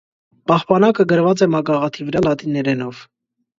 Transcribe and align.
Պահպանակը 0.51 1.05
գրված 1.11 1.45
է 1.47 1.49
մագաղաթի 1.57 2.09
վրա՝ 2.09 2.25
լատիներենով։ 2.31 3.07